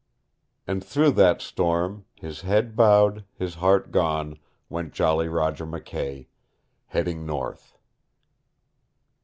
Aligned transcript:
And 0.65 0.83
through 0.83 1.11
that 1.11 1.43
storm, 1.43 2.05
his 2.15 2.41
head 2.41 2.75
bowed, 2.75 3.23
his 3.35 3.53
heart 3.53 3.91
gone, 3.91 4.39
went 4.67 4.93
Jolly 4.93 5.27
Roger 5.27 5.63
McKay 5.67 6.25
heading 6.87 7.23
north. 7.23 7.77